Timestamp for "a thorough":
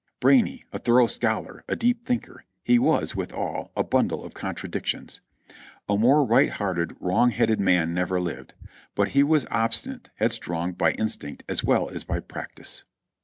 0.73-1.05